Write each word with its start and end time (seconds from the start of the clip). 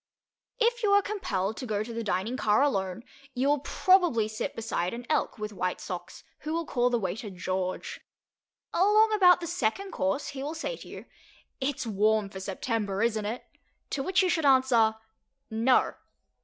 If 0.59 0.81
you 0.81 0.89
are 0.93 1.01
compelled 1.03 1.57
to 1.57 1.67
go 1.67 1.83
to 1.83 1.93
the 1.93 2.03
dining 2.03 2.35
car 2.35 2.63
alone, 2.63 3.03
you 3.35 3.47
will 3.47 3.59
probably 3.59 4.27
sit 4.27 4.55
beside 4.55 4.95
an 4.95 5.05
Elk 5.11 5.37
with 5.37 5.53
white 5.53 5.79
socks, 5.79 6.23
who 6.39 6.53
will 6.53 6.65
call 6.65 6.89
the 6.89 6.97
waiter 6.97 7.29
"George." 7.29 8.01
Along 8.73 9.13
about 9.13 9.41
the 9.41 9.45
second 9.45 9.91
course 9.91 10.29
he 10.29 10.41
will 10.41 10.55
say 10.55 10.75
to 10.75 10.87
you, 10.87 11.05
"It's 11.59 11.85
warm 11.85 12.29
for 12.31 12.39
September, 12.39 13.03
isn't 13.03 13.25
it?" 13.27 13.45
to 13.91 14.01
which 14.01 14.23
you 14.23 14.29
should 14.29 14.43
answer 14.43 14.95
"No." 15.51 15.93